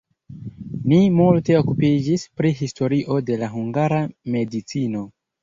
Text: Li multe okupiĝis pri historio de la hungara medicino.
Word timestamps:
Li 0.93 0.97
multe 1.17 1.57
okupiĝis 1.59 2.23
pri 2.41 2.53
historio 2.63 3.19
de 3.29 3.39
la 3.43 3.51
hungara 3.53 4.01
medicino. 4.39 5.07